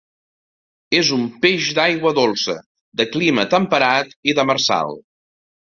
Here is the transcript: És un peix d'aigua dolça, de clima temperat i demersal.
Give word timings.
És 0.99 1.11
un 1.17 1.27
peix 1.43 1.67
d'aigua 1.81 2.15
dolça, 2.21 2.57
de 3.03 3.09
clima 3.13 3.49
temperat 3.55 4.15
i 4.33 4.39
demersal. 4.43 5.01